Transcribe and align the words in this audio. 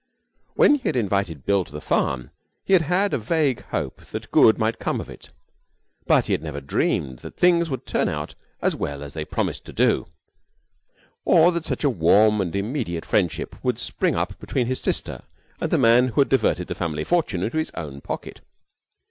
When 0.55 0.73
he 0.73 0.87
had 0.89 0.95
invited 0.95 1.45
Bill 1.45 1.63
to 1.63 1.71
the 1.71 1.79
farm 1.79 2.31
he 2.65 2.73
had 2.73 2.81
had 2.81 3.13
a 3.13 3.19
vague 3.19 3.63
hope 3.65 4.03
that 4.05 4.31
good 4.31 4.57
might 4.57 4.79
come 4.79 4.99
of 4.99 5.11
it, 5.11 5.29
but 6.07 6.25
he 6.25 6.31
had 6.33 6.41
never 6.41 6.59
dreamed 6.59 7.19
that 7.19 7.37
things 7.37 7.69
would 7.69 7.85
turn 7.85 8.09
out 8.09 8.33
as 8.63 8.75
well 8.75 9.03
as 9.03 9.13
they 9.13 9.23
promised 9.23 9.63
to 9.65 9.73
do, 9.73 10.07
or 11.23 11.51
that 11.51 11.65
such 11.65 11.83
a 11.83 11.89
warm 11.91 12.41
and 12.41 12.55
immediate 12.55 13.05
friendship 13.05 13.53
would 13.63 13.77
spring 13.77 14.15
up 14.15 14.39
between 14.39 14.65
his 14.65 14.81
sister 14.81 15.21
and 15.59 15.69
the 15.69 15.77
man 15.77 16.07
who 16.07 16.21
had 16.21 16.29
diverted 16.29 16.67
the 16.67 16.73
family 16.73 17.03
fortune 17.03 17.43
into 17.43 17.59
his 17.59 17.69
own 17.75 18.01
pocket. 18.01 18.41